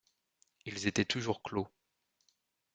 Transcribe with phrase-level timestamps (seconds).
[0.65, 1.67] Ils étaient toujours clos.